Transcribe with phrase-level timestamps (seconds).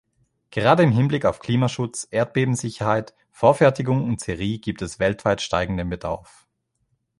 [0.49, 6.47] Gerade im Hinblick auf Klimaschutz, Erdbebensicherheit, Vorfertigung und Serie gibt es weltweit steigenden Bedarf.